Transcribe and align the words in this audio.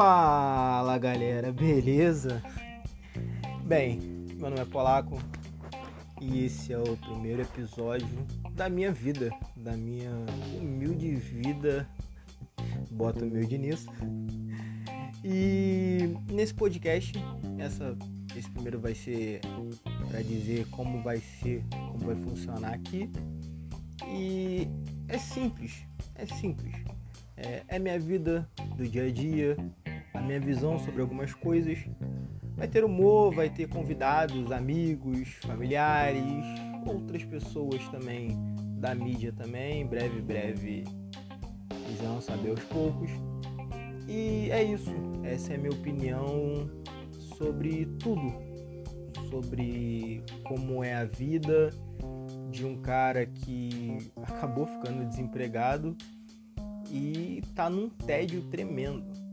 Fala 0.00 0.96
galera, 0.96 1.50
beleza? 1.50 2.40
Bem, 3.64 3.98
meu 4.36 4.48
nome 4.48 4.60
é 4.60 4.64
Polaco 4.64 5.18
e 6.20 6.44
esse 6.44 6.72
é 6.72 6.78
o 6.78 6.96
primeiro 6.98 7.42
episódio 7.42 8.24
da 8.52 8.68
minha 8.68 8.92
vida, 8.92 9.28
da 9.56 9.72
minha 9.72 10.12
humilde 10.56 11.16
vida, 11.16 11.84
bota 12.92 13.24
humilde 13.24 13.58
nisso. 13.58 13.88
E 15.24 16.14
nesse 16.30 16.54
podcast, 16.54 17.14
essa, 17.58 17.98
esse 18.36 18.48
primeiro 18.50 18.78
vai 18.78 18.94
ser 18.94 19.40
para 20.08 20.22
dizer 20.22 20.64
como 20.68 21.02
vai 21.02 21.18
ser, 21.18 21.64
como 21.72 21.98
vai 22.06 22.14
funcionar 22.14 22.72
aqui. 22.72 23.10
E 24.06 24.68
é 25.08 25.18
simples, 25.18 25.82
é 26.14 26.24
simples. 26.24 26.72
É, 27.36 27.62
é 27.68 27.78
minha 27.78 27.98
vida 27.98 28.48
do 28.76 28.86
dia 28.86 29.06
a 29.06 29.10
dia, 29.12 29.56
a 30.18 30.20
minha 30.20 30.40
visão 30.40 30.78
sobre 30.78 31.00
algumas 31.00 31.32
coisas. 31.32 31.78
Vai 32.56 32.66
ter 32.66 32.84
humor, 32.84 33.32
vai 33.32 33.48
ter 33.48 33.68
convidados, 33.68 34.50
amigos, 34.50 35.28
familiares, 35.42 36.44
outras 36.84 37.24
pessoas 37.24 37.86
também 37.88 38.36
da 38.78 38.94
mídia 38.94 39.32
também. 39.32 39.86
Breve, 39.86 40.20
breve, 40.20 40.84
vocês 41.70 42.00
vão 42.00 42.20
saber 42.20 42.50
aos 42.50 42.64
poucos. 42.64 43.10
E 44.08 44.50
é 44.50 44.64
isso. 44.64 44.90
Essa 45.22 45.52
é 45.52 45.56
a 45.56 45.58
minha 45.58 45.72
opinião 45.72 46.68
sobre 47.36 47.86
tudo. 48.00 48.34
Sobre 49.30 50.22
como 50.44 50.82
é 50.82 50.94
a 50.94 51.04
vida 51.04 51.70
de 52.50 52.64
um 52.64 52.80
cara 52.80 53.24
que 53.24 53.98
acabou 54.22 54.66
ficando 54.66 55.06
desempregado 55.06 55.96
e 56.90 57.40
tá 57.54 57.70
num 57.70 57.88
tédio 57.88 58.42
tremendo. 58.50 59.27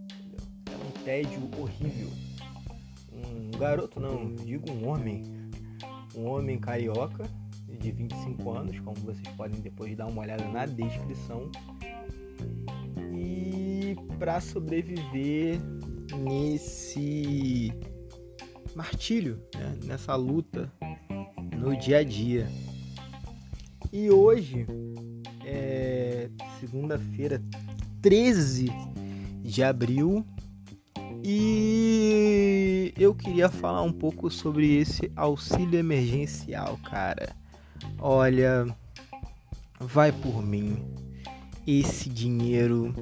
Tédio 1.06 1.48
horrível. 1.60 2.10
Um 3.14 3.52
garoto, 3.60 4.00
não, 4.00 4.34
digo 4.34 4.72
um 4.72 4.90
homem. 4.90 5.24
Um 6.16 6.26
homem 6.26 6.58
carioca 6.58 7.30
de 7.80 7.92
25 7.92 8.52
anos, 8.52 8.80
como 8.80 8.96
vocês 8.98 9.28
podem 9.38 9.62
depois 9.62 9.96
dar 9.96 10.08
uma 10.08 10.24
olhada 10.24 10.44
na 10.46 10.66
descrição. 10.66 11.52
E 13.14 13.96
para 14.18 14.42
sobreviver 14.42 15.60
nesse 16.24 17.72
martírio, 18.76 19.40
né? 19.54 19.78
nessa 19.86 20.16
luta 20.16 20.72
no 21.56 21.78
dia 21.78 22.00
a 22.00 22.04
dia. 22.04 22.48
E 23.94 24.10
hoje 24.10 24.66
é 25.46 26.30
segunda-feira, 26.60 27.40
13 28.02 28.72
de 29.44 29.64
abril, 29.64 30.26
e 31.28 32.94
eu 32.96 33.16
queria 33.16 33.50
falar 33.50 33.82
um 33.82 33.92
pouco 33.92 34.30
sobre 34.30 34.76
esse 34.76 35.12
auxílio 35.16 35.80
emergencial, 35.80 36.78
cara. 36.84 37.36
Olha, 37.98 38.68
vai 39.80 40.12
por 40.12 40.46
mim. 40.46 40.86
Esse 41.66 42.10
dinheiro 42.10 42.94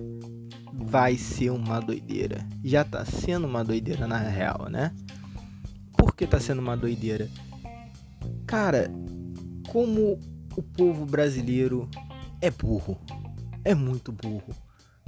vai 0.71 1.17
ser 1.17 1.49
uma 1.49 1.81
doideira. 1.81 2.47
Já 2.63 2.85
tá 2.85 3.03
sendo 3.03 3.45
uma 3.45 3.61
doideira 3.61 4.07
na 4.07 4.19
real, 4.19 4.69
né? 4.69 4.95
Por 5.97 6.16
que 6.16 6.25
tá 6.25 6.39
sendo 6.39 6.59
uma 6.59 6.77
doideira? 6.77 7.29
Cara, 8.47 8.89
como 9.67 10.17
o 10.55 10.63
povo 10.63 11.05
brasileiro 11.05 11.89
é 12.39 12.49
burro. 12.49 12.97
É 13.66 13.75
muito 13.75 14.13
burro. 14.13 14.55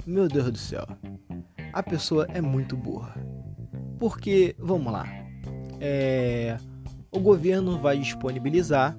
Meu 0.06 0.28
Deus 0.28 0.52
do 0.52 0.58
céu. 0.58 0.86
A 1.76 1.82
pessoa 1.82 2.26
é 2.32 2.40
muito 2.40 2.74
burra. 2.74 3.14
Porque, 3.98 4.56
vamos 4.58 4.90
lá. 4.90 5.06
É, 5.78 6.56
o 7.10 7.20
governo 7.20 7.78
vai 7.78 7.98
disponibilizar 7.98 8.96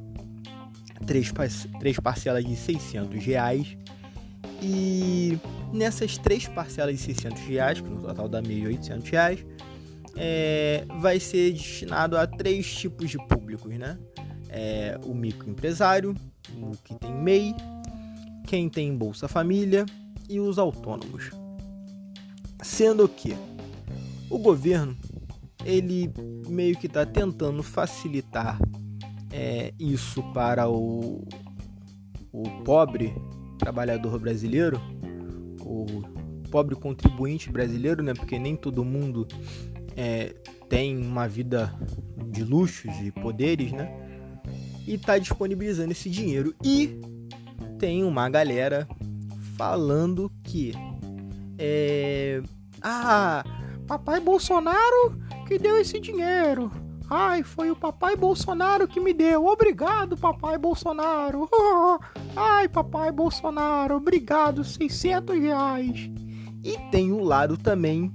três, 1.08 1.34
três 1.80 2.00
parcelas 2.00 2.46
de 2.46 2.56
600 2.56 3.26
reais. 3.26 3.76
E 4.62 5.40
nessas 5.74 6.20
três 6.20 6.48
parcelas 6.48 6.96
de 6.98 7.02
600 7.02 7.42
reais, 7.48 7.82
que 7.82 7.90
no 7.90 8.00
total 8.00 8.30
dá 8.30 8.44
1.800 8.44 9.10
reais, 9.10 9.44
é, 10.16 10.86
vai 11.00 11.20
ser 11.20 11.54
destinado 11.54 12.16
a 12.16 12.28
três 12.28 12.72
tipos 12.72 13.10
de 13.10 13.18
públicos, 13.28 13.76
né? 13.76 13.98
É, 14.50 15.00
o 15.04 15.16
microempresário, 15.16 16.14
o 16.56 16.78
que 16.84 16.94
tem 16.94 17.12
MEI, 17.12 17.56
quem 18.46 18.70
tem 18.70 18.96
Bolsa 18.96 19.28
Família 19.28 19.84
e 20.30 20.40
os 20.40 20.60
autônomos. 20.60 21.32
Sendo 22.62 23.08
que 23.08 23.36
o 24.30 24.38
governo 24.38 24.98
ele 25.66 26.12
meio 26.48 26.78
que 26.78 26.88
está 26.88 27.06
tentando 27.06 27.62
facilitar 27.62 28.58
é, 29.32 29.74
isso 29.80 30.24
para 30.34 30.70
o, 30.70 31.28
o 32.32 32.44
pobre 32.64 33.14
trabalhador 33.60 34.18
brasileiro, 34.20 34.80
o 35.60 35.86
pobre 36.50 36.76
contribuinte 36.76 37.52
brasileiro, 37.52 38.02
né? 38.02 38.14
Porque 38.14 38.40
nem 38.40 38.56
todo 38.56 38.86
mundo 38.86 39.28
é, 39.96 40.34
tem 40.70 40.98
uma 40.98 41.28
vida 41.28 41.74
de 42.32 42.44
luxos 42.44 42.94
e 43.04 43.12
poderes, 43.12 43.72
né? 43.72 43.92
E 44.88 44.94
está 44.94 45.18
disponibilizando 45.18 45.92
esse 45.92 46.10
dinheiro. 46.10 46.56
E 46.64 47.00
tem 47.78 48.04
uma 48.04 48.30
galera 48.30 48.88
falando 49.58 50.32
que 50.44 50.72
é, 51.58 52.42
ah, 52.82 53.44
papai 53.88 54.20
Bolsonaro 54.20 55.20
que 55.48 55.58
deu 55.58 55.78
esse 55.78 56.00
dinheiro. 56.00 56.72
Ai, 57.10 57.42
foi 57.42 57.72
o 57.72 57.76
papai 57.76 58.16
Bolsonaro 58.16 58.88
que 58.88 59.00
me 59.00 59.14
deu. 59.14 59.46
Obrigado, 59.46 60.18
papai 60.18 60.58
Bolsonaro. 60.58 61.50
ai, 62.36 62.68
papai 62.68 63.12
Bolsonaro, 63.12 63.96
obrigado, 63.96 64.64
600 64.64 65.40
reais. 65.40 66.12
E 66.64 66.78
tem 66.92 67.14
um 67.14 67.24
lado 67.24 67.58
também 67.58 68.14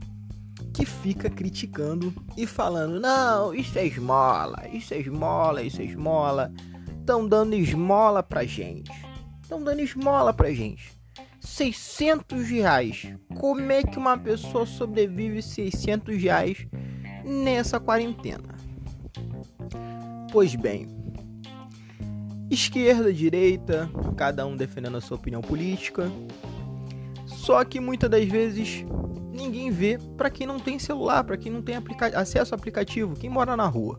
que 0.75 0.85
fica 0.85 1.31
criticando 1.31 2.13
e 2.37 2.47
falando: 2.47 3.01
não, 3.01 3.55
isso 3.55 3.79
é 3.79 3.87
esmola, 3.87 4.63
isso 4.71 4.93
é 4.93 4.99
esmola, 4.99 5.63
isso 5.63 5.81
é 5.81 5.85
esmola. 5.85 6.53
Estão 7.01 7.27
dando 7.27 7.55
esmola 7.55 8.23
pra 8.23 8.45
gente 8.45 8.93
estão 9.53 9.63
dando 9.63 9.81
esmola 9.81 10.33
pra 10.33 10.51
gente. 10.51 10.99
600 11.43 12.49
reais. 12.49 13.13
Como 13.39 13.73
é 13.73 13.83
que 13.83 13.99
uma 13.99 14.17
pessoa 14.17 14.65
sobrevive 14.65 15.43
600 15.43 16.23
reais 16.23 16.67
nessa 17.25 17.81
quarentena? 17.81 18.55
Pois 20.31 20.55
bem, 20.55 20.89
esquerda, 22.49 23.13
direita, 23.13 23.91
cada 24.17 24.47
um 24.47 24.57
defendendo 24.57 24.97
a 24.97 25.01
sua 25.01 25.17
opinião 25.17 25.43
política. 25.43 26.11
Só 27.27 27.65
que 27.65 27.81
muitas 27.81 28.09
das 28.09 28.25
vezes 28.29 28.87
ninguém 29.33 29.71
vê 29.71 29.99
para 30.17 30.31
quem 30.31 30.47
não 30.47 30.61
tem 30.61 30.79
celular, 30.79 31.25
para 31.25 31.37
quem 31.37 31.51
não 31.51 31.61
tem 31.61 31.75
acesso 32.15 32.55
ao 32.55 32.59
aplicativo, 32.59 33.17
quem 33.17 33.29
mora 33.29 33.57
na 33.57 33.67
rua. 33.67 33.99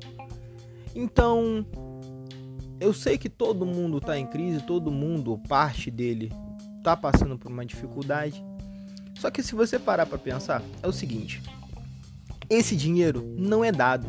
Então, 0.95 1.65
eu 2.79 2.93
sei 2.93 3.17
que 3.17 3.27
todo 3.27 3.65
mundo 3.65 3.97
está 3.97 4.17
em 4.17 4.25
crise, 4.25 4.65
todo 4.65 4.89
mundo, 4.89 5.37
parte 5.49 5.91
dele, 5.91 6.31
está 6.83 6.97
passando 6.97 7.37
por 7.37 7.49
uma 7.49 7.65
dificuldade. 7.65 8.43
Só 9.17 9.31
que 9.31 9.41
se 9.41 9.55
você 9.55 9.79
parar 9.79 10.05
para 10.05 10.17
pensar, 10.17 10.61
é 10.81 10.87
o 10.87 10.91
seguinte: 10.91 11.41
esse 12.49 12.75
dinheiro 12.75 13.33
não 13.37 13.63
é 13.63 13.71
dado. 13.71 14.07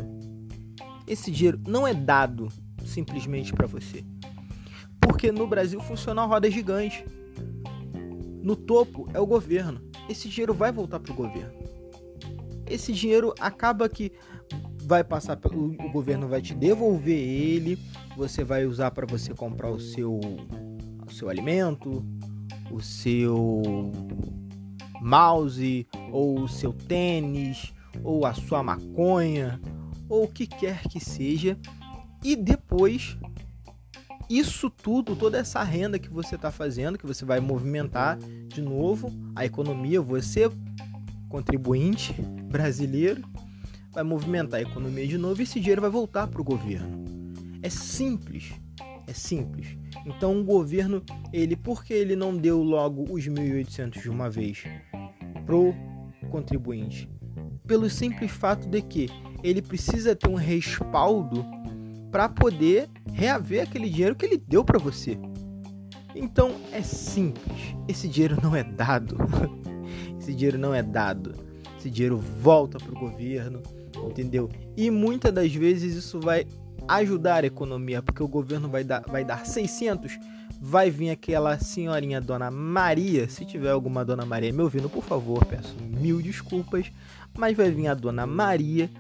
Esse 1.06 1.30
dinheiro 1.30 1.60
não 1.66 1.86
é 1.86 1.94
dado 1.94 2.48
simplesmente 2.84 3.52
para 3.52 3.66
você. 3.66 4.04
Porque 5.00 5.30
no 5.30 5.46
Brasil 5.46 5.80
funciona 5.80 6.22
a 6.22 6.26
roda 6.26 6.50
gigante. 6.50 7.04
No 8.42 8.56
topo 8.56 9.08
é 9.14 9.20
o 9.20 9.26
governo. 9.26 9.80
Esse 10.08 10.28
dinheiro 10.28 10.52
vai 10.52 10.72
voltar 10.72 10.98
para 10.98 11.12
o 11.12 11.16
governo. 11.16 11.54
Esse 12.66 12.92
dinheiro 12.92 13.34
acaba 13.38 13.88
que 13.88 14.12
vai 14.82 15.04
passar 15.04 15.36
pelo 15.36 15.72
o 15.72 15.90
governo 15.90 16.28
vai 16.28 16.42
te 16.42 16.54
devolver 16.54 17.16
ele, 17.16 17.78
você 18.16 18.44
vai 18.44 18.66
usar 18.66 18.90
para 18.90 19.06
você 19.06 19.32
comprar 19.32 19.70
o 19.70 19.80
seu 19.80 20.18
o 21.06 21.12
seu 21.12 21.28
alimento, 21.28 22.04
o 22.70 22.80
seu 22.80 23.92
mouse 25.00 25.86
ou 26.10 26.40
o 26.40 26.48
seu 26.48 26.72
tênis 26.72 27.72
ou 28.02 28.24
a 28.26 28.34
sua 28.34 28.62
maconha 28.62 29.60
ou 30.08 30.24
o 30.24 30.28
que 30.28 30.46
quer 30.46 30.82
que 30.88 30.98
seja 30.98 31.58
e 32.22 32.34
depois 32.34 33.16
isso 34.28 34.70
tudo, 34.70 35.14
toda 35.14 35.36
essa 35.36 35.62
renda 35.62 35.98
que 35.98 36.08
você 36.08 36.34
está 36.34 36.50
fazendo, 36.50 36.96
que 36.96 37.06
você 37.06 37.24
vai 37.24 37.40
movimentar 37.40 38.18
de 38.48 38.62
novo 38.62 39.12
a 39.36 39.44
economia, 39.44 40.00
você 40.00 40.50
contribuinte 41.28 42.14
brasileiro 42.48 43.22
vai 43.94 44.02
movimentar 44.02 44.58
a 44.58 44.62
economia 44.62 45.06
de 45.06 45.16
novo 45.16 45.40
e 45.40 45.44
esse 45.44 45.60
dinheiro 45.60 45.80
vai 45.80 45.90
voltar 45.90 46.26
para 46.26 46.40
o 46.40 46.44
governo. 46.44 47.04
É 47.62 47.70
simples, 47.70 48.52
é 49.06 49.12
simples. 49.12 49.76
Então 50.06 50.38
o 50.38 50.44
governo, 50.44 51.02
ele, 51.32 51.56
porque 51.56 51.92
ele 51.92 52.14
não 52.14 52.36
deu 52.36 52.62
logo 52.62 53.04
os 53.10 53.26
1.800 53.26 54.02
de 54.02 54.10
uma 54.10 54.28
vez 54.28 54.64
pro 55.46 55.74
contribuinte? 56.30 57.08
pelo 57.66 57.88
simples 57.88 58.30
fato 58.30 58.68
de 58.68 58.82
que 58.82 59.08
ele 59.42 59.62
precisa 59.62 60.14
ter 60.14 60.28
um 60.28 60.34
respaldo 60.34 61.44
para 62.10 62.28
poder 62.28 62.88
reaver 63.12 63.62
aquele 63.62 63.88
dinheiro 63.88 64.14
que 64.14 64.26
ele 64.26 64.36
deu 64.36 64.64
para 64.64 64.78
você. 64.78 65.18
Então 66.14 66.52
é 66.72 66.82
simples. 66.82 67.74
Esse 67.88 68.06
dinheiro 68.06 68.38
não 68.42 68.54
é 68.54 68.62
dado. 68.62 69.16
Esse 70.18 70.32
dinheiro 70.32 70.58
não 70.58 70.72
é 70.72 70.82
dado. 70.82 71.32
Esse 71.78 71.90
dinheiro 71.90 72.16
volta 72.16 72.78
para 72.78 72.92
o 72.92 72.98
governo, 72.98 73.60
entendeu? 74.08 74.48
E 74.76 74.90
muitas 74.90 75.32
das 75.32 75.52
vezes 75.52 75.94
isso 75.94 76.20
vai 76.20 76.46
ajudar 76.88 77.44
a 77.44 77.46
economia, 77.46 78.02
porque 78.02 78.22
o 78.22 78.28
governo 78.28 78.68
vai 78.68 78.84
dar, 78.84 79.02
vai 79.06 79.24
dar 79.24 79.44
600, 79.44 80.18
vai 80.60 80.90
vir 80.90 81.10
aquela 81.10 81.58
senhorinha 81.58 82.20
Dona 82.20 82.50
Maria, 82.50 83.28
se 83.28 83.44
tiver 83.44 83.70
alguma 83.70 84.04
Dona 84.04 84.24
Maria 84.24 84.52
me 84.52 84.62
ouvindo, 84.62 84.88
por 84.88 85.04
favor, 85.04 85.44
peço 85.44 85.74
mil 85.80 86.20
desculpas, 86.20 86.90
mas 87.36 87.56
vai 87.56 87.70
vir 87.70 87.88
a 87.88 87.94
Dona 87.94 88.26
Maria 88.26 88.90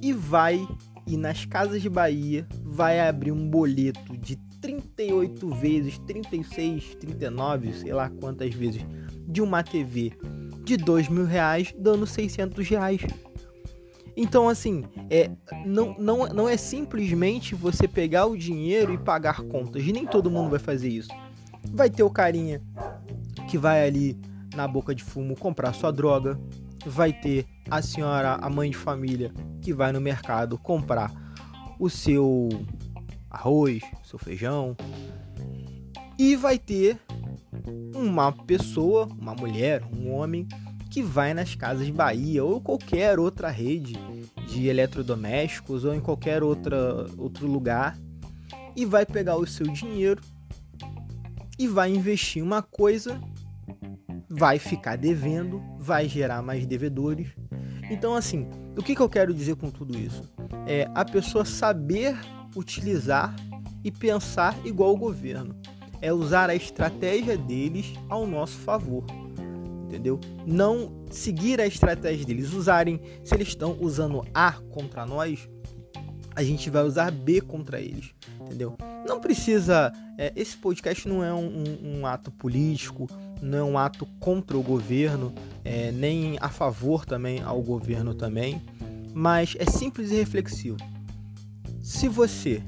e 0.00 0.12
vai 0.12 0.66
ir 1.06 1.16
nas 1.16 1.44
casas 1.44 1.82
de 1.82 1.88
Bahia, 1.88 2.46
vai 2.64 3.00
abrir 3.00 3.32
um 3.32 3.48
boleto 3.48 4.16
de 4.16 4.36
38 4.60 5.48
vezes, 5.50 5.98
36, 5.98 6.94
39, 6.96 7.72
sei 7.74 7.92
lá 7.92 8.08
quantas 8.08 8.54
vezes, 8.54 8.84
de 9.26 9.42
uma 9.42 9.62
TV 9.62 10.12
de 10.64 10.76
dois 10.76 11.08
mil 11.08 11.24
reais, 11.24 11.74
dando 11.76 12.06
600 12.06 12.68
reais. 12.68 13.00
Então, 14.16 14.48
assim, 14.48 14.84
é, 15.10 15.30
não, 15.64 15.94
não, 15.98 16.26
não 16.28 16.48
é 16.48 16.56
simplesmente 16.56 17.54
você 17.54 17.88
pegar 17.88 18.26
o 18.26 18.36
dinheiro 18.36 18.92
e 18.92 18.98
pagar 18.98 19.42
contas. 19.42 19.84
Nem 19.84 20.06
todo 20.06 20.30
mundo 20.30 20.50
vai 20.50 20.58
fazer 20.58 20.88
isso. 20.88 21.08
Vai 21.72 21.88
ter 21.88 22.02
o 22.02 22.10
carinha 22.10 22.60
que 23.48 23.56
vai 23.56 23.86
ali 23.86 24.18
na 24.54 24.68
boca 24.68 24.94
de 24.94 25.02
fumo 25.02 25.36
comprar 25.36 25.72
sua 25.72 25.90
droga. 25.90 26.38
Vai 26.84 27.12
ter 27.12 27.46
a 27.70 27.80
senhora, 27.80 28.34
a 28.34 28.50
mãe 28.50 28.70
de 28.70 28.76
família, 28.76 29.32
que 29.60 29.72
vai 29.72 29.92
no 29.92 30.00
mercado 30.00 30.58
comprar 30.58 31.10
o 31.78 31.88
seu 31.88 32.48
arroz, 33.30 33.82
seu 34.04 34.18
feijão. 34.18 34.76
E 36.18 36.36
vai 36.36 36.58
ter 36.58 36.98
uma 37.94 38.32
pessoa, 38.32 39.08
uma 39.18 39.34
mulher, 39.34 39.82
um 39.92 40.12
homem 40.12 40.46
que 40.92 41.02
vai 41.02 41.32
nas 41.32 41.54
casas 41.54 41.88
Bahia 41.88 42.44
ou 42.44 42.60
qualquer 42.60 43.18
outra 43.18 43.48
rede 43.48 43.94
de 44.46 44.68
eletrodomésticos 44.68 45.86
ou 45.86 45.94
em 45.94 46.00
qualquer 46.00 46.42
outra, 46.42 47.06
outro 47.16 47.46
lugar 47.46 47.98
e 48.76 48.84
vai 48.84 49.06
pegar 49.06 49.36
o 49.36 49.46
seu 49.46 49.66
dinheiro 49.68 50.20
e 51.58 51.66
vai 51.66 51.90
investir 51.94 52.44
uma 52.44 52.60
coisa, 52.60 53.18
vai 54.28 54.58
ficar 54.58 54.96
devendo, 54.96 55.62
vai 55.78 56.06
gerar 56.06 56.42
mais 56.42 56.66
devedores. 56.66 57.28
Então, 57.90 58.14
assim, 58.14 58.46
o 58.76 58.82
que, 58.82 58.94
que 58.94 59.00
eu 59.00 59.08
quero 59.08 59.32
dizer 59.32 59.56
com 59.56 59.70
tudo 59.70 59.98
isso? 59.98 60.30
É 60.66 60.90
a 60.94 61.06
pessoa 61.06 61.46
saber 61.46 62.14
utilizar 62.54 63.34
e 63.82 63.90
pensar 63.90 64.54
igual 64.62 64.92
o 64.92 64.98
governo. 64.98 65.56
É 66.02 66.12
usar 66.12 66.50
a 66.50 66.54
estratégia 66.54 67.38
deles 67.38 67.94
ao 68.10 68.26
nosso 68.26 68.58
favor 68.58 69.06
entendeu? 69.92 70.18
Não 70.46 70.90
seguir 71.10 71.60
a 71.60 71.66
estratégia 71.66 72.24
deles, 72.24 72.52
usarem, 72.54 72.98
se 73.22 73.34
eles 73.34 73.48
estão 73.48 73.76
usando 73.78 74.24
A 74.32 74.52
contra 74.70 75.04
nós, 75.04 75.48
a 76.34 76.42
gente 76.42 76.70
vai 76.70 76.82
usar 76.82 77.10
B 77.10 77.42
contra 77.42 77.78
eles, 77.78 78.14
entendeu? 78.40 78.74
Não 79.06 79.20
precisa. 79.20 79.92
É, 80.16 80.32
esse 80.34 80.56
podcast 80.56 81.06
não 81.06 81.22
é 81.22 81.32
um, 81.32 81.46
um, 81.46 81.98
um, 81.98 82.06
ato 82.06 82.30
político, 82.30 83.06
não 83.42 83.58
é 83.58 83.62
um 83.62 83.78
ato 83.78 84.06
contra 84.18 84.56
o 84.56 84.62
governo, 84.62 85.34
é, 85.62 85.92
nem 85.92 86.38
a 86.40 86.48
favor 86.48 87.04
também 87.04 87.42
ao 87.42 87.60
governo 87.60 88.14
também, 88.14 88.62
mas 89.12 89.54
é 89.58 89.66
simples 89.66 90.10
e 90.10 90.14
reflexivo. 90.14 90.78
Se 91.82 92.08
você 92.08 92.62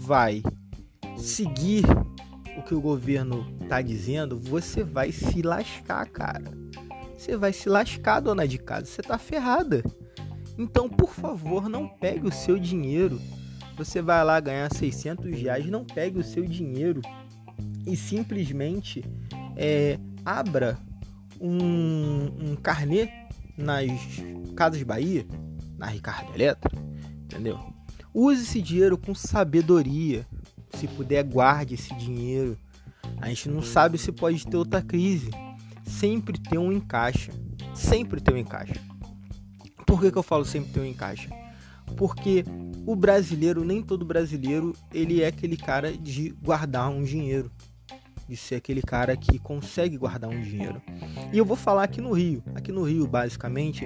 vai 0.00 0.42
seguir 1.18 1.84
o 2.56 2.62
que 2.62 2.74
o 2.74 2.80
governo 2.80 3.46
tá 3.68 3.82
dizendo, 3.82 4.38
você 4.38 4.84
vai 4.84 5.12
se 5.12 5.42
lascar, 5.42 6.06
cara. 6.08 6.61
Você 7.22 7.36
vai 7.36 7.52
se 7.52 7.68
lascar, 7.68 8.18
dona 8.18 8.48
de 8.48 8.58
casa. 8.58 8.86
Você 8.86 9.00
tá 9.00 9.16
ferrada. 9.16 9.84
Então, 10.58 10.88
por 10.88 11.10
favor, 11.10 11.68
não 11.68 11.86
pegue 11.86 12.26
o 12.26 12.32
seu 12.32 12.58
dinheiro. 12.58 13.20
Você 13.76 14.02
vai 14.02 14.24
lá 14.24 14.40
ganhar 14.40 14.68
600 14.74 15.30
reais, 15.30 15.66
não 15.66 15.84
pegue 15.84 16.18
o 16.18 16.24
seu 16.24 16.44
dinheiro 16.44 17.00
e 17.86 17.94
simplesmente 17.94 19.04
é, 19.56 20.00
abra 20.24 20.76
um, 21.40 22.50
um 22.50 22.56
carnê 22.56 23.08
nas 23.56 23.88
Casas 24.56 24.82
Bahia, 24.82 25.24
na 25.78 25.86
Ricardo 25.86 26.34
Eletro, 26.34 26.76
entendeu? 27.22 27.56
Use 28.12 28.42
esse 28.42 28.60
dinheiro 28.60 28.98
com 28.98 29.14
sabedoria. 29.14 30.26
Se 30.74 30.88
puder, 30.88 31.22
guarde 31.22 31.74
esse 31.74 31.94
dinheiro. 31.94 32.58
A 33.20 33.28
gente 33.28 33.48
não 33.48 33.62
sabe 33.62 33.96
se 33.96 34.10
pode 34.10 34.44
ter 34.44 34.56
outra 34.56 34.82
crise. 34.82 35.30
Sempre 35.98 36.38
tem 36.38 36.58
um 36.58 36.72
encaixe. 36.72 37.30
Sempre 37.74 38.20
tem 38.20 38.34
um 38.34 38.38
encaixe. 38.38 38.74
Por 39.86 40.00
que, 40.00 40.10
que 40.10 40.18
eu 40.18 40.22
falo 40.22 40.44
sempre 40.44 40.72
tem 40.72 40.82
um 40.82 40.86
encaixe? 40.86 41.28
Porque 41.96 42.44
o 42.86 42.96
brasileiro, 42.96 43.64
nem 43.64 43.82
todo 43.82 44.04
brasileiro, 44.04 44.74
ele 44.92 45.22
é 45.22 45.26
aquele 45.26 45.56
cara 45.56 45.96
de 45.96 46.30
guardar 46.42 46.88
um 46.88 47.02
dinheiro. 47.02 47.50
De 48.28 48.36
ser 48.36 48.56
aquele 48.56 48.80
cara 48.80 49.16
que 49.16 49.38
consegue 49.38 49.96
guardar 49.98 50.30
um 50.30 50.40
dinheiro. 50.40 50.80
E 51.32 51.38
eu 51.38 51.44
vou 51.44 51.56
falar 51.56 51.84
aqui 51.84 52.00
no 52.00 52.12
Rio. 52.12 52.42
Aqui 52.54 52.72
no 52.72 52.82
Rio, 52.82 53.06
basicamente, 53.06 53.84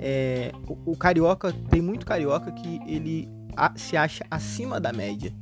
é, 0.00 0.50
o, 0.66 0.92
o 0.92 0.96
carioca, 0.96 1.52
tem 1.70 1.80
muito 1.80 2.04
carioca 2.04 2.50
que 2.50 2.80
ele 2.86 3.28
a, 3.56 3.72
se 3.76 3.96
acha 3.96 4.24
acima 4.30 4.80
da 4.80 4.92
média. 4.92 5.32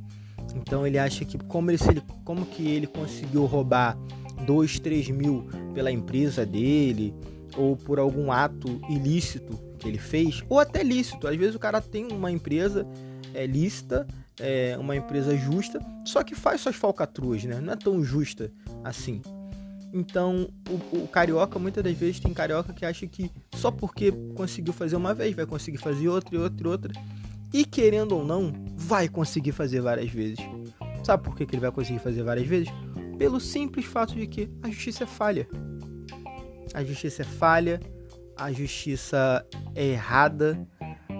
Então 0.55 0.85
ele 0.85 0.99
acha 0.99 1.25
que 1.25 1.37
como, 1.37 1.71
ele, 1.71 1.79
como 2.23 2.45
que 2.45 2.67
ele 2.67 2.85
conseguiu 2.85 3.45
roubar 3.45 3.97
2, 4.45 4.79
3 4.79 5.09
mil 5.09 5.47
pela 5.73 5.91
empresa 5.91 6.45
dele, 6.45 7.13
ou 7.55 7.75
por 7.75 7.99
algum 7.99 8.31
ato 8.31 8.81
ilícito 8.89 9.59
que 9.79 9.87
ele 9.87 9.97
fez, 9.97 10.43
ou 10.49 10.59
até 10.59 10.83
lícito. 10.83 11.27
Às 11.27 11.35
vezes 11.35 11.55
o 11.55 11.59
cara 11.59 11.81
tem 11.81 12.11
uma 12.11 12.31
empresa 12.31 12.87
é, 13.33 13.45
lícita, 13.45 14.07
é, 14.39 14.77
uma 14.79 14.95
empresa 14.95 15.35
justa, 15.37 15.79
só 16.05 16.23
que 16.23 16.35
faz 16.35 16.61
suas 16.61 16.75
falcatruas, 16.75 17.43
né? 17.43 17.59
Não 17.61 17.73
é 17.73 17.75
tão 17.75 18.03
justa 18.03 18.51
assim. 18.83 19.21
Então, 19.93 20.49
o, 20.67 21.03
o, 21.03 21.07
carioca, 21.07 21.59
muitas 21.59 21.83
das 21.83 21.95
vezes, 21.95 22.19
tem 22.19 22.33
carioca 22.33 22.73
que 22.73 22.83
acha 22.83 23.05
que 23.05 23.29
só 23.53 23.69
porque 23.69 24.11
conseguiu 24.33 24.73
fazer 24.73 24.95
uma 24.95 25.13
vez, 25.13 25.35
vai 25.35 25.45
conseguir 25.45 25.77
fazer 25.77 26.09
outra 26.09 26.35
e 26.35 26.39
outra 26.39 26.67
e 26.67 26.69
outra. 26.69 26.93
E 27.53 27.63
querendo 27.63 28.17
ou 28.17 28.25
não, 28.25 28.51
vai 28.75 29.07
conseguir 29.07 29.51
fazer 29.51 29.81
várias 29.81 30.09
vezes. 30.09 30.39
Sabe 31.03 31.21
por 31.21 31.35
que, 31.35 31.45
que 31.45 31.53
ele 31.53 31.61
vai 31.61 31.71
conseguir 31.71 31.99
fazer 31.99 32.23
várias 32.23 32.47
vezes? 32.47 32.69
Pelo 33.17 33.39
simples 33.39 33.85
fato 33.85 34.15
de 34.15 34.27
que 34.27 34.49
a 34.61 34.69
justiça 34.69 35.03
é 35.03 35.07
falha. 35.07 35.47
A 36.73 36.83
justiça 36.83 37.21
é 37.21 37.25
falha, 37.25 37.79
a 38.35 38.51
justiça 38.51 39.45
é 39.75 39.85
errada, 39.85 40.67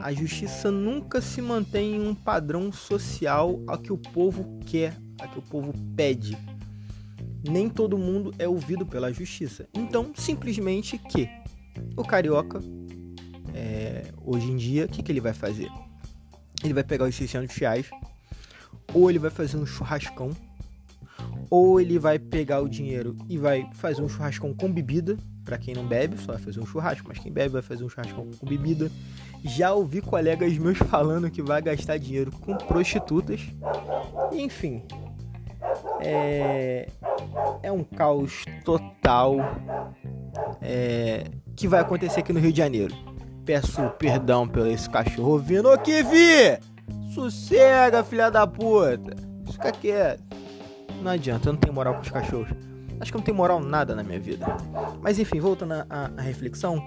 a 0.02 0.12
justiça 0.12 0.72
nunca 0.72 1.22
se 1.22 1.42
mantém 1.42 1.96
em 1.96 2.08
um 2.08 2.16
padrão 2.16 2.72
social 2.72 3.62
a 3.68 3.78
que 3.78 3.94
o 3.94 3.98
povo 3.98 4.60
quer, 4.66 4.98
a 5.20 5.28
que 5.28 5.40
o 5.40 5.42
povo 5.42 5.74
pede. 5.96 6.38
Nem 7.48 7.70
todo 7.70 7.98
mundo 7.98 8.34
é 8.40 8.48
ouvido 8.48 8.86
pela 8.86 9.12
justiça. 9.12 9.68
Então, 9.74 10.12
simplesmente 10.16 10.98
que 10.98 11.30
o 11.96 12.04
carioca, 12.04 12.60
é, 13.54 14.12
hoje 14.24 14.50
em 14.50 14.58
dia, 14.58 14.86
o 14.86 14.90
que, 14.90 15.04
que 15.04 15.12
ele 15.12 15.22
vai 15.22 15.34
fazer? 15.34 15.70
ele 16.64 16.74
vai 16.74 16.84
pegar 16.84 17.06
os 17.06 17.16
600 17.16 17.56
reais, 17.58 17.90
ou 18.94 19.10
ele 19.10 19.20
vai 19.20 19.30
fazer 19.30 19.58
um 19.58 19.66
churrascão, 19.66 20.32
ou 21.54 21.80
ele 21.80 22.00
vai 22.00 22.18
pegar 22.18 22.62
o 22.62 22.68
dinheiro 22.68 23.16
e 23.30 23.38
vai 23.38 23.70
fazer 23.74 24.02
um 24.02 24.10
churrascão 24.10 24.52
com 24.56 24.72
bebida. 24.72 25.16
Para 25.46 25.56
quem 25.56 25.76
não 25.76 25.86
bebe, 25.86 26.18
só 26.18 26.32
vai 26.32 26.42
fazer 26.42 26.60
um 26.60 26.66
churrasco, 26.66 27.08
mas 27.08 27.20
quem 27.20 27.32
bebe 27.32 27.50
vai 27.50 27.62
fazer 27.62 27.84
um 27.84 27.90
churrascão 27.90 28.28
com 28.40 28.48
bebida. 28.48 28.90
Já 29.44 29.72
ouvi 29.72 30.02
colegas 30.02 30.58
meus 30.58 30.80
falando 30.90 31.30
que 31.30 31.44
vai 31.44 31.62
gastar 31.62 32.00
dinheiro 32.00 32.32
com 32.32 32.58
prostitutas. 32.58 33.42
Enfim, 34.32 34.82
é, 36.00 36.90
é 37.62 37.72
um 37.72 37.84
caos 37.84 38.46
total 38.66 39.38
é, 40.60 41.26
que 41.56 41.68
vai 41.68 41.82
acontecer 41.82 42.22
aqui 42.22 42.34
no 42.34 42.40
Rio 42.40 42.52
de 42.52 42.58
Janeiro. 42.58 42.96
Peço 43.46 43.80
perdão 44.00 44.48
pelo 44.48 44.66
esse 44.66 44.90
cachorro 44.90 45.38
vindo. 45.38 45.70
Ô, 45.70 45.78
Kivi! 45.78 46.58
Sossega, 47.14 48.04
filha 48.04 48.32
da 48.32 48.48
puta! 48.48 49.16
Fica 49.52 49.72
quieto. 49.72 50.43
Não 51.02 51.12
adianta, 51.12 51.50
eu 51.50 51.54
não 51.54 51.60
tenho 51.60 51.74
moral 51.74 51.96
com 51.96 52.02
os 52.02 52.10
cachorros. 52.10 52.50
Acho 53.00 53.12
que 53.12 53.18
eu 53.18 53.20
não 53.20 53.26
tenho 53.26 53.38
moral 53.38 53.60
nada 53.60 53.96
na 53.96 54.04
minha 54.04 54.20
vida. 54.20 54.46
Mas 55.02 55.20
enfim, 55.20 55.40
voltando 55.40 55.74
à, 55.90 56.22
reflexão, 56.22 56.82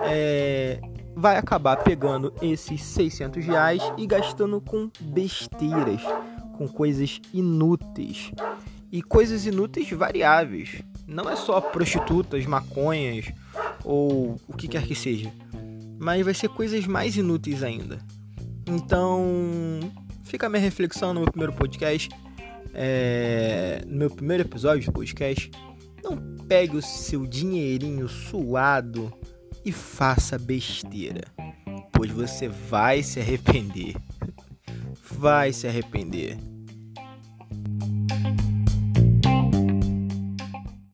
é, 0.00 0.80
vai 1.14 1.36
acabar 1.36 1.76
pegando 1.78 2.32
esses 2.40 2.82
600 2.82 3.44
reais 3.44 3.82
e 3.96 4.06
gastando 4.06 4.60
com 4.60 4.90
besteiras, 5.00 6.02
com 6.56 6.68
coisas 6.68 7.20
inúteis. 7.32 8.30
E 8.92 9.02
coisas 9.02 9.46
inúteis 9.46 9.90
variáveis. 9.90 10.82
Não 11.06 11.28
é 11.28 11.34
só 11.34 11.60
prostitutas, 11.60 12.46
maconhas 12.46 13.32
ou 13.84 14.36
o 14.48 14.56
que 14.56 14.68
quer 14.68 14.82
que 14.86 14.94
seja 14.94 15.32
mas 15.98 16.24
vai 16.24 16.34
ser 16.34 16.48
coisas 16.48 16.86
mais 16.86 17.16
inúteis 17.16 17.62
ainda. 17.62 17.98
Então, 18.66 19.24
fica 20.24 20.46
a 20.46 20.50
minha 20.50 20.60
reflexão 20.60 21.14
no 21.14 21.20
meu 21.20 21.30
primeiro 21.30 21.52
podcast, 21.52 22.10
é, 22.74 23.82
no 23.86 23.96
meu 23.96 24.10
primeiro 24.10 24.42
episódio 24.42 24.86
do 24.86 24.92
podcast. 24.92 25.50
Não 26.02 26.16
pegue 26.46 26.76
o 26.76 26.82
seu 26.82 27.26
dinheirinho 27.26 28.08
suado 28.08 29.12
e 29.64 29.72
faça 29.72 30.38
besteira, 30.38 31.22
pois 31.92 32.10
você 32.10 32.48
vai 32.48 33.02
se 33.02 33.20
arrepender. 33.20 33.96
Vai 35.18 35.50
se 35.52 35.66
arrepender. 35.66 36.36